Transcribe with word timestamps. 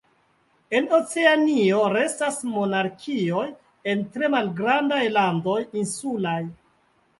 En 0.77 0.85
Oceanio 0.99 1.81
restas 1.95 2.39
monarkioj 2.55 3.45
en 3.95 4.03
tre 4.17 4.33
malgrandaj 4.39 5.05
landoj 5.21 5.61
insulaj. 5.85 6.43